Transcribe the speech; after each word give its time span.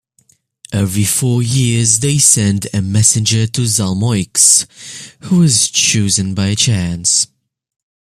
Every 0.73 1.03
four 1.03 1.43
years, 1.43 1.99
they 1.99 2.17
send 2.17 2.65
a 2.73 2.81
messenger 2.81 3.45
to 3.45 3.61
Zalmoxis, 3.67 4.65
who 5.25 5.43
is 5.43 5.69
chosen 5.69 6.33
by 6.33 6.55
chance. 6.55 7.27